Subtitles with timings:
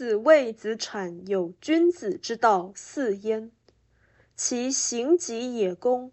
[0.00, 3.52] 子谓子产有君子之道四焉：
[4.34, 6.10] 其行己也公，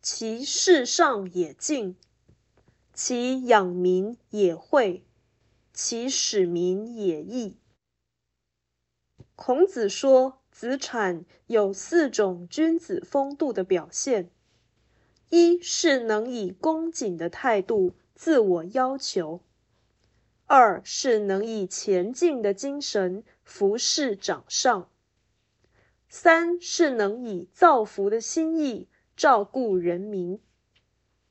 [0.00, 1.96] 其事上也敬，
[2.92, 5.02] 其养民也惠，
[5.72, 7.56] 其使民也义。
[9.34, 14.30] 孔子说，子产有四种君子风度的表现：
[15.30, 19.40] 一是能以恭谨的态度自我要求。
[20.46, 24.90] 二是能以前进的精神服侍长上，
[26.08, 30.38] 三是能以造福的心意照顾人民，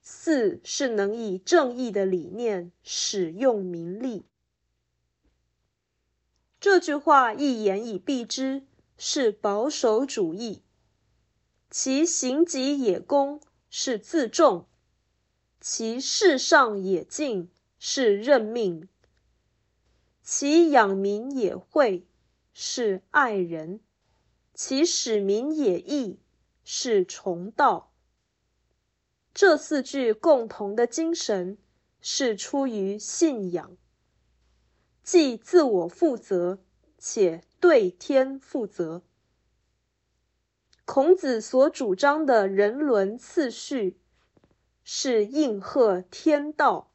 [0.02, 4.26] 四是能以正义的理念使用民力。
[6.59, 8.63] 这句话一言以蔽之，
[8.98, 10.62] 是保守主义；
[11.70, 14.66] 其行己也公，是自重；
[15.62, 18.90] 其事上也敬，是任命。
[20.26, 22.08] 其养民也惠，
[22.54, 23.80] 是爱人；
[24.54, 26.18] 其使民也义，
[26.63, 27.91] 是崇道。
[29.34, 31.57] 这四句共同的精神
[31.99, 33.76] 是出于信仰，
[35.04, 36.60] 既自我负责，
[36.98, 39.04] 且对天负责。
[40.85, 43.99] 孔子所主张的人伦次序，
[44.85, 46.93] 是应和天道，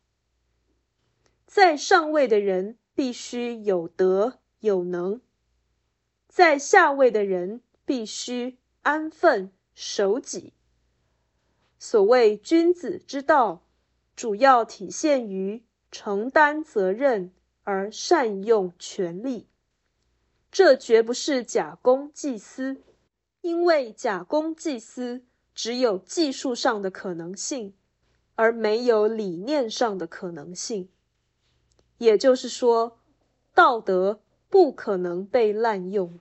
[1.47, 2.79] 在上位的人。
[2.99, 5.21] 必须有德有能，
[6.27, 10.53] 在下位的人必须安分守己。
[11.79, 13.63] 所谓君子之道，
[14.17, 17.33] 主要体现于承担责任
[17.63, 19.47] 而善用权力。
[20.51, 22.83] 这绝不是假公济私，
[23.43, 25.23] 因为假公济私
[25.55, 27.75] 只有技术上的可能性，
[28.35, 30.89] 而没有理念上的可能性。
[31.99, 32.99] 也就是说，
[33.55, 36.19] 道德不可能被滥用。